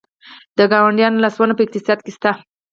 د 0.57 0.59
ګاونډیانو 0.71 1.21
لاسوهنه 1.23 1.53
په 1.55 1.63
اقتصاد 1.65 1.99
کې 2.05 2.11
شته؟ 2.15 2.31